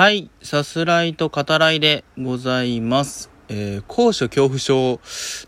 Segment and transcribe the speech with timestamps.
[0.00, 3.28] はい、さすらいと語らいでございます。
[3.50, 4.98] えー、高所恐怖症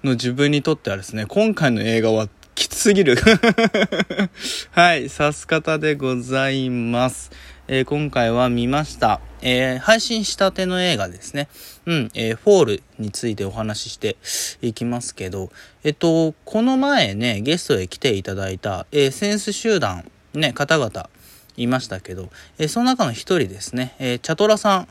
[0.05, 3.17] の自分にとってはですね、今回の映画はきつすぎる。
[4.73, 7.31] はい、さす方でございます。
[7.67, 9.23] えー今回は見ました。
[9.41, 11.49] えー配信したての映画ですね。
[11.87, 14.19] うん、えーフォールについてお話しして
[14.61, 15.51] いきますけど、
[15.83, 21.09] えっと、この前ね、ゲストへ来ていただいた、えーセンス集団、ね、方々、
[21.57, 22.29] いましたけど、
[22.59, 24.87] えーその中の一人ですね、えーチャトラさ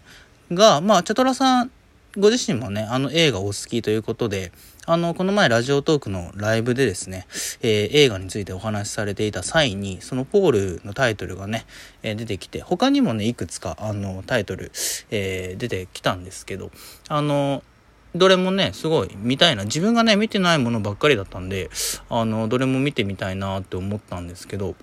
[0.50, 1.72] んが、まあ、チャトラさん、
[2.18, 4.52] ご自身もね、あの映画お好きということで、
[4.86, 7.26] あの、この前ラジオトークのライブでですね、
[7.62, 11.66] えー映画についてお話しされていた際に、そのポールのタイトルがね、
[12.04, 14.72] えー出てきて、他にもね、いくつか、あの、タイトル、
[15.10, 16.72] えー出てきたんですけど、
[17.08, 17.64] あの、
[18.14, 19.64] どれもね、すごい見たいな。
[19.64, 21.70] 自分がね、見てないものばっかりだったんで、
[22.10, 24.76] あの、どれも見てみたいなって思ったんですけど、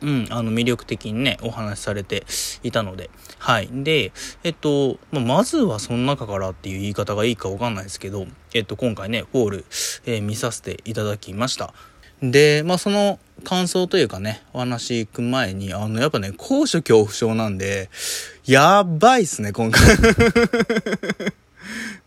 [0.00, 2.24] うん、あの、魅力的にね、お話しされて
[2.62, 3.10] いたので。
[3.38, 3.68] はい。
[3.72, 4.12] で、
[4.44, 9.64] えっと、まあまずはその中からっていう言い方がいいかわかんないですけど、えっと、今回ね、フォール、
[10.06, 11.72] えー見させていただきました。
[12.22, 17.90] で、まあ、その感想というかね、お話行く前に、あの、やっぱね、高所恐怖症なんで、
[18.44, 19.82] やばいっすね、今回。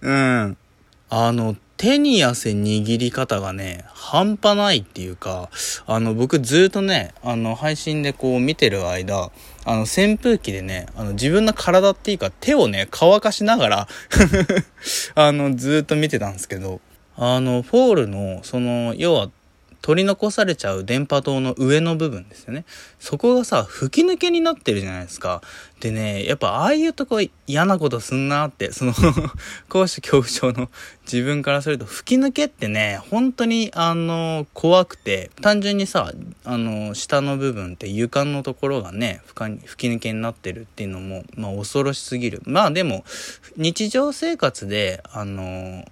[0.02, 0.58] うん。
[1.14, 5.50] あの、手に汗握り方がね、半端ないっていうか、
[5.86, 9.30] あの、僕ずっとね、あの、配信でこう見てる間、
[9.66, 13.88] あの、扇風機でね、あの、自分の体っていうか手をね、乾かしながら、
[15.16, 16.80] あの、ずっと見てたんですけど、
[17.18, 19.30] あの、フォールの、その、要は、
[19.82, 22.66] 取り残されちゃう電波塔の上の部分ですよね。
[23.00, 25.42] そこがさ、吹き抜けになってるじゃないですか。
[25.80, 28.94] でね、やっぱああいうとこ嫌なことすんなって、その、
[29.68, 30.70] 高所恐怖症の
[31.12, 36.12] 自分からすると、吹き抜けってね、本当にあの、怖くて、単純にさ、
[36.46, 42.44] あの、下の部分って床のところがね、吹か吹き抜けになってるっていうのも、まあ恐ろしすぎる。
[42.46, 43.04] まあでも、
[43.58, 45.86] 日常生活で、あの、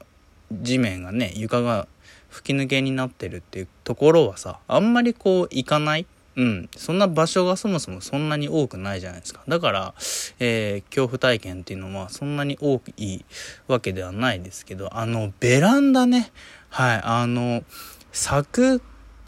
[0.51, 1.87] 地面がね床が
[2.29, 6.05] 吹き抜けになってるっていうところはさあんまりこう行かない。
[6.35, 6.69] うん。
[6.77, 9.41] そんな場所がそもそもそんなに多くないじゃないですか。
[9.47, 9.93] だから、
[10.39, 13.25] えー恐怖体験っていうのはそんなに多い
[13.67, 16.31] わけではないですけどあのベランダね。
[16.69, 17.01] はい。
[17.03, 17.63] あの
[18.11, 18.81] 柵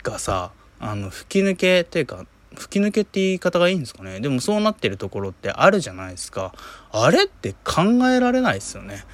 [0.04, 2.26] がさあの吹き抜けっていうか
[2.56, 4.20] 吹き抜けって言い方がいいんですかね。
[4.20, 6.54] でもそうなってるところってあるじゃないですか。
[6.92, 9.06] あれって考えられないですよね。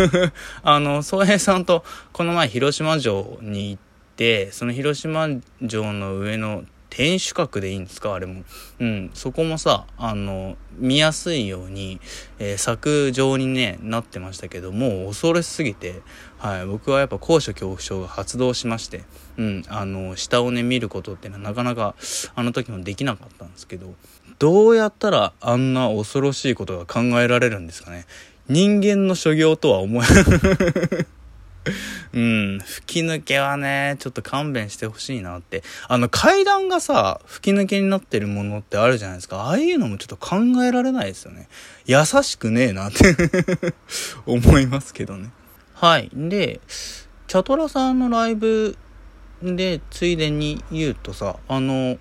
[0.62, 3.82] あの宗平さんとこの前広島城に行っ
[4.16, 5.28] てその広島
[5.66, 8.14] 城の上の天守閣でいいんですか？
[8.14, 8.44] あれも。
[8.80, 9.10] うん。
[9.12, 12.00] そこもさあの見やすいように、
[12.38, 16.00] えー柵状にねなってましたけどもう恐ろしすぎて
[16.38, 19.02] はい僕はやっぱ高所恐怖症が発動しまして
[19.36, 21.94] うんあの下をね見ることってのはなかなか
[22.34, 23.94] あの時もできなかったんですけど
[24.38, 28.06] どうやったらあんな恐ろしいことが考えられるんですかね
[28.48, 31.06] 人間の所業とは思え
[32.12, 35.62] うん、吹き抜けはね、ちょっと勘弁してほしいなって。
[35.86, 39.42] あの階段がさ、吹き抜けになってるものってあるじゃないですか。
[39.44, 41.48] ああいうのもちょっと考えられないですよね。
[41.86, 43.14] 優しくねえなって
[44.26, 45.30] 思いますけどね。
[45.80, 46.10] はい。
[46.12, 46.60] で、
[47.28, 48.76] チャトラさんのライブ
[49.44, 51.98] で、ついでに言うとさ、あの、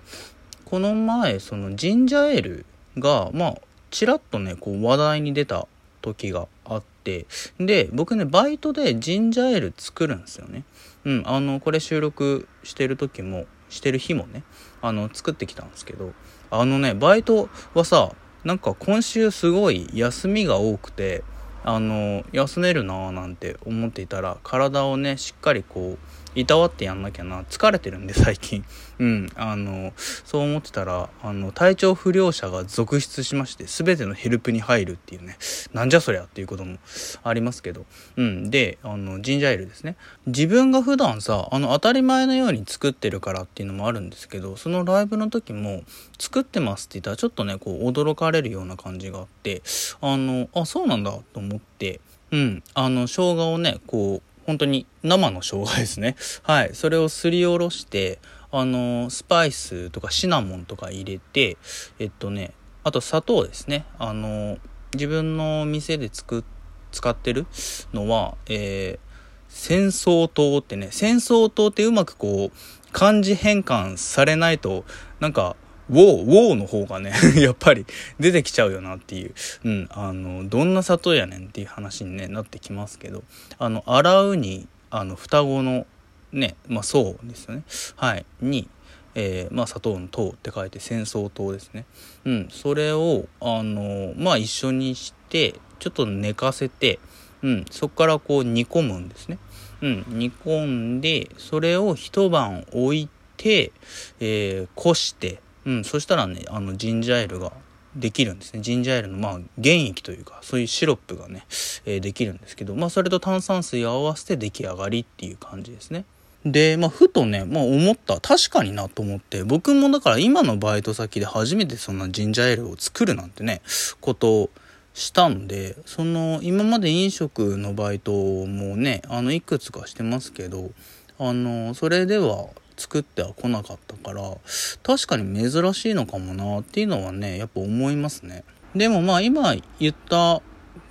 [0.65, 2.65] この前、そのジンジャーエール
[2.97, 3.55] が、まあ、
[3.91, 5.67] ちらっとね、こう話題に出た
[6.01, 7.27] 時があって、
[7.59, 10.63] で、僕ね、バイトでジンジャーエール作るんですよね。
[11.05, 14.41] うん、あの、これ収録してる時も、してる日もね、
[14.81, 16.13] あの、作ってきたんですけど、
[16.49, 18.11] あのね、バイトはさ、
[18.43, 21.23] なんか今週すごい休みが多くて、
[21.63, 25.97] あの、休めるなーなんて思っていたら、体をね、しっかりこう、
[26.35, 27.43] いたわってやんなきゃな。
[27.43, 28.63] 疲れてるんで、最近。
[28.99, 29.29] うん。
[29.35, 35.37] あの、そう思ってたら、あの、体調不良者が続出しまして、すべてのヘルプに入るっていうね、
[35.73, 36.77] なんじゃそりゃっていうことも
[37.23, 37.85] ありますけど。
[38.15, 38.49] うん。
[38.49, 39.95] で、あの、ジンジャーエールですね。
[40.25, 45.83] 自分が普段さ、あの、当たり前のように作ってるからっていうのもあるんですけど、そのライブの時も、
[46.19, 49.61] 作ってますって言ったら、ちょっとね、こう、驚かれるような感じがあって、
[50.01, 52.01] あの、あ、そうなんだと思って、
[52.31, 52.63] うん。
[52.73, 56.15] あの、生姜をね、こう、本当に生の生姜ですね。
[56.41, 56.71] はい。
[56.73, 58.17] それをすりおろして、
[58.49, 61.57] あの、スパイスとかシナモンとか入れて、
[61.99, 62.53] えっとね、
[62.83, 63.85] あと砂糖ですね。
[63.99, 64.57] あの、
[64.93, 66.43] 自分の店で作っ
[66.91, 67.45] 使ってる
[67.93, 69.13] のは、えー、
[69.49, 74.85] 戦争糖ってね、戦争糖ってうまくこう、漢字変換されないと、
[75.19, 75.55] なんか、
[75.89, 77.85] ウォー、ウォーの方がね、 やっぱり
[78.19, 83.23] 出てきちゃうよなっていう、うん、あの、どんな砂糖やねんっていう話に、ね、なってきますけど、
[83.57, 85.85] あの、洗うに、あの、双子の、
[86.31, 87.63] ね、まあ、そうですよね。
[87.95, 88.25] はい。
[88.41, 88.67] に、
[89.15, 91.85] えー、まあ、砂糖の糖って書いて戦争糖ですね。
[92.25, 96.99] うん、それを、あのまあ、一緒にして、ちょっと寝かせて、
[97.41, 99.39] うん、そこからこう煮込むんですね。
[99.81, 100.65] うん、煮込
[100.97, 103.71] んで、それを一晩置いて、
[104.19, 107.51] えー、こして、うん、そしたらね、あの、ジンジャーエールが
[107.93, 108.61] できるんですね。
[108.61, 109.31] ジンジャーエールの、まあ、
[109.61, 111.45] 原液というか、そういうシロップがね、
[111.85, 116.05] えー、できるんですけど、まあ、それと炭酸水を合わせて出来上がりっていう感じですね。
[116.45, 118.21] で、まあ、ふとね、まあ、思った。
[118.21, 123.61] 確かになと思って、僕もだから今のバイト先で初めてそんなジンジャーエールを作るなんてね、
[123.99, 124.49] ことを
[124.93, 130.71] したんで、その、今まで飲食のバイトもね、あの、いくつかしてますけど、
[131.19, 134.37] あの、それでは作っては来なかったから、
[134.83, 138.43] 確かに珍しいのかもなっていうのはね、やっぱ思いますね。
[138.75, 140.41] でもまあ今言った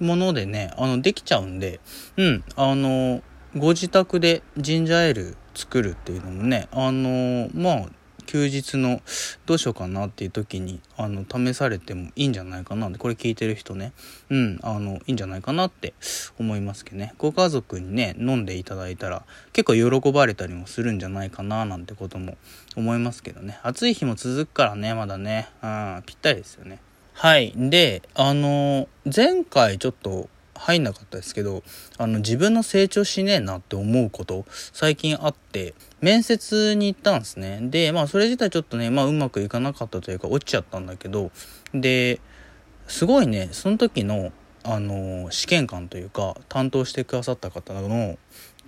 [0.01, 1.81] ものでね、あの、できちゃうんで、
[2.17, 3.23] うん、あの、
[3.57, 7.89] ご自宅でジンジャーエール作るっていうのもね、あの、まあ、
[8.27, 9.01] 休日の
[9.47, 13.93] どうしようかなっていう時にあの試されてもいいんじゃないかなってこれ聞いてる人ね。
[14.31, 15.95] うんあのいいんじゃないかなって
[16.39, 17.15] 思いますけどね。
[17.19, 22.37] ご家族にね飲んでいただいたら結構喜ばれたりもするんじゃないかななんてことも
[22.77, 23.59] 思いますけどね。
[23.63, 25.49] 暑い日も続くからねまだね。
[25.63, 26.81] うんぴったりですよね。
[27.13, 27.53] はい。
[27.57, 31.63] であの前回ちょっと入んなかったですけど
[31.99, 41.31] あの自分の成長しねえなって思うこと最近あって面接に行ったんですねでまあそれ自体ちょっとねまあうまくいかなかったというか落ちちゃったんだけど
[41.75, 42.21] で
[42.89, 44.33] すごいねその時の
[44.69, 48.19] あの試験官というか担当してくださった方の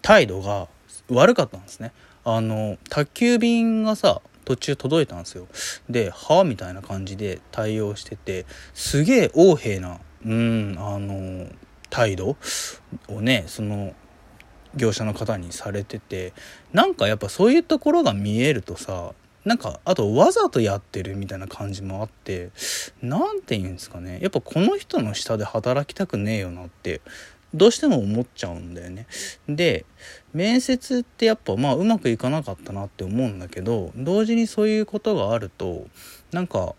[0.00, 0.68] 態度が
[1.08, 1.92] 悪かったんですね
[2.24, 5.46] あの宅急便がさ途中届いたんですよ
[5.90, 11.46] で「はあ?」みたいな感じで対応しててすげえ横柄なうんあの
[11.90, 12.36] 態度
[13.08, 13.94] をねその
[14.74, 16.32] 業者の方にされてて
[16.72, 19.12] なんかやっぱそういうところが見えるとさ
[19.44, 22.50] なんかあとわざとやってるみたいな感じもあって
[23.00, 27.00] 何て言うんですかねやっぱこの人の下で働きたくねえよなって
[27.54, 29.06] どうしても思っちゃうんだよね。
[29.48, 29.86] で
[30.34, 35.86] 面接ってやっぱまあうまくいかなかったなって思うんだけど同時にそういうことがあると
[36.30, 36.74] なんか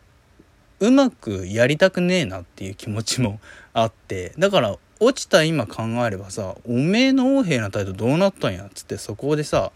[0.79, 3.39] うまくやりたくねえなっていう気持ちも
[3.73, 8.65] あってだから落ちた今考えればさおめえの横柄な態度どうなったんや？
[8.65, 9.71] っつってそこでさ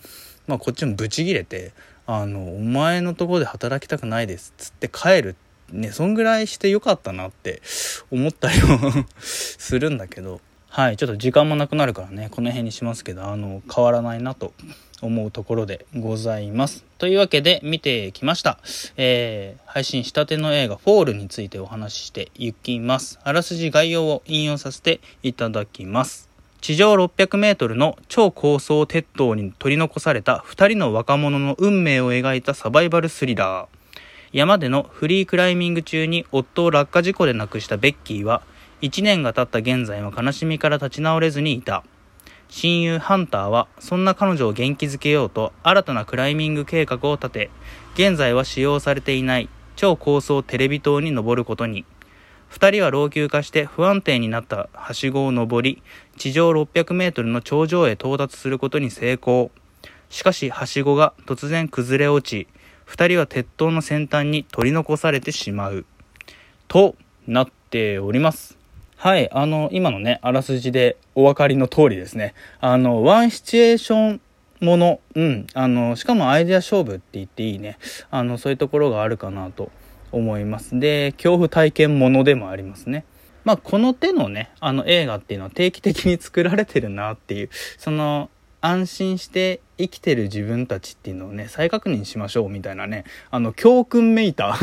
[0.48, 1.72] まあこっちもブチギレて
[2.06, 4.52] あのお前のとこで働きたくないです。
[4.52, 5.36] っつって帰る。
[5.72, 7.62] ねそんぐらいしてよかったなって
[8.12, 8.78] 思ったりも
[9.18, 10.42] するんだけど。
[10.76, 14.54] はいちょっと時間もなくなるからねこの辺にしますけどあの変わらないなと
[15.04, 16.84] 思うところでございます。
[16.98, 18.58] というわけで見てきました。
[18.98, 23.20] えー、配信したての映画フォールについてお話ししていきます。
[23.24, 26.28] あらすじ概要を引用させていただきます。
[26.60, 33.84] 地上600メートルの超高層鉄塔に取り残された2人の若者の運命を描いたサバイバルスリラー。
[34.32, 38.42] 山でのフリークライミング中に夫を落下事故で亡くしたベッキーは、
[38.84, 41.86] 1年が経った現在も悲しみから立ち直れずにいた。
[42.50, 47.50] 親友ハンターはそんな彼女を元気づけようと新たなクライミング計画を立て
[47.94, 49.48] 現在は使用されていない
[49.78, 51.86] 超高層テレビ塔に登ることに。
[52.52, 55.82] 2人は老朽化して不安定になったはしごを登り
[56.18, 59.50] 地上600メートルの頂上へ到達することに成功。
[60.10, 62.50] しかしはしごが突然崩れ落ち
[62.88, 65.86] 2人は鉄塔の先端に取り残されてしまう。
[66.68, 66.96] と
[67.28, 68.62] なっております。
[69.04, 72.34] はい、あの、今のね、あらすじでお分かりの通りですね。
[72.62, 74.22] あの、ワンシチュエーション
[74.62, 77.78] もの、うん、あの、しかもアイデア勝負って言っていいね。
[78.12, 79.74] あの、そういうところがあるかなと
[80.14, 80.80] 思います。
[80.80, 83.04] で、恐怖体験ものでもありますね。
[83.44, 88.30] まあ、この手のね、あの映画っていうのは定期的に作られてるなっていう、その、
[88.64, 94.58] 安心して生きてる自分たちっていうのをね、再確認しましょうみたいなね、あの、教訓めいた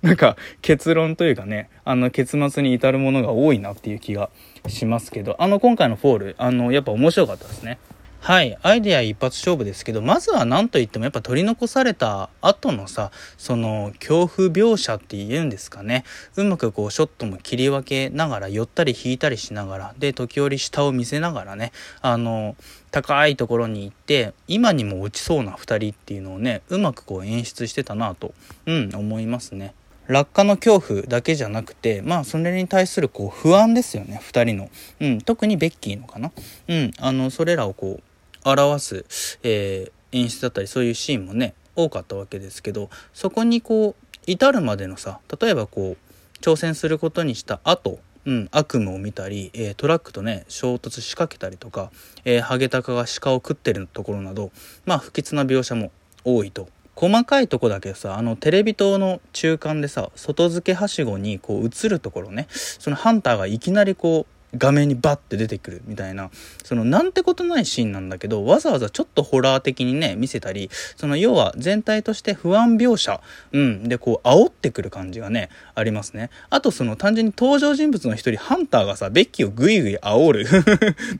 [0.00, 4.30] なんか結論というかね、あの、結末に至るものが多いなっていう気が
[4.66, 7.78] しますけど、あの、今回のフォール、あの、やっぱ面白かったですね。
[8.22, 8.56] はい。
[8.62, 16.04] アイデア一発勝負ですけど、まずは何と言ってもやっぱ取り残された後のさ、その恐怖描写って言うんですかね。
[16.36, 22.54] うまくこうショットも切り分けながら、寄ったり引いたりしながら、で、時折下を見せながらね、あの、
[22.92, 28.32] 高いところに行って、今にも落ちそうな2人っていうのをね、うまくこう演出してたなと、
[28.66, 29.74] うん、思いますね。
[30.08, 34.70] 落下の恐怖だけじゃなくてまあそれに対するこう不安ですよね2人の、
[35.00, 36.32] うん、特にベッキーのかな、
[36.68, 38.00] うん、あのそれらをこ
[38.44, 51.90] う表す、えー、演出だったりそういうシーンもね多かったわけですけどそこにこう至るまでのさ例えばこう挑戦することにした後うん、悪夢を見たり、えー、トラックとね衝突しかけたりとか、
[52.24, 54.52] えー、ハゲタカが鹿を食ってるところなど
[54.86, 55.90] まあ不吉な描写も
[56.24, 56.68] 多いと。
[56.94, 66.30] 細かいとこだけさあのテレビ塔の中間でさ外付けはしごにこう映るところねそのハンターがいきなりこう画面にバッて出てくるみたいな
[66.62, 73.20] そのなんてことないシーンなんだけどわざわざちょっとホラー的にね見せたりその要は全体として不安描写、
[73.52, 76.30] うん、でこう煽ってくる感じがねありますね。
[76.50, 80.46] あとその単純に登場人物の一人ハンターがさベッキーをグイグイ煽る。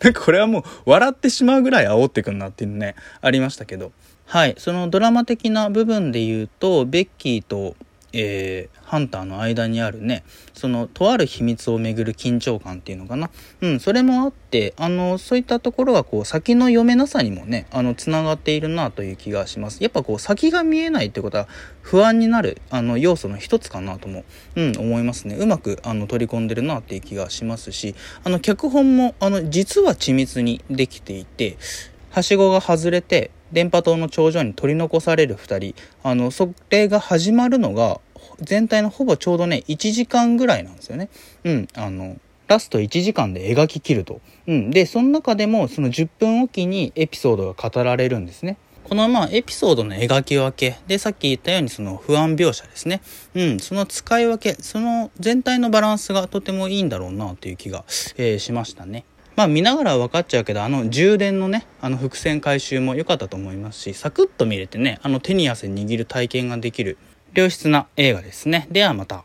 [0.02, 3.92] なんかこれはもう笑ってしまうぐらい煽ってくんなっていうのねありましたけど。
[4.26, 7.76] はいそのドラマ的な部分で言うとベッキーと
[8.12, 13.30] えー、ハンターの間にあるねそのとある秘密をめぐる緊張感っていうのかな。
[13.60, 19.82] うんそれもあってあのそういったところがこう先の読めなさにもねあのつながっているなという気がします。
[19.82, 21.48] やっぱこう先が見えないってことは
[21.80, 24.24] 不安になるあの要素の一つかなとも、
[24.56, 25.36] うん、思いますね。
[25.36, 31.56] うまくあの取り込んでるなっていう気がしますしあの脚本もあの実は緻密にできていて
[32.10, 38.00] はしごが外れて電波塔の頂上に取り残される2人あのそれが始まるのが
[38.40, 41.08] 全体のほぼちょうどね1時間ぐらいなんですよね。
[41.44, 42.16] うんあの
[42.48, 44.20] ラスト1時間で描ききると。
[44.46, 48.58] うん、でその中でもその10分おきにエピソードが語られるんですね。
[48.84, 53.00] このまあエピソードの描き分けでさっき言ったようにその不安描写ですね。
[53.34, 57.84] うん、その使い分け、その全体のバランスがとてもいいんだろうなという気が、
[58.16, 59.04] えー、しましたね。
[59.36, 66.98] まあ見ながら分かっちゃうけどあの充電のねあの伏線回収も良かったと思いますしサクッと見れてねあの手に汗握る体験ができる
[67.34, 68.68] 良質な映画ですね。
[68.70, 69.24] ではまた。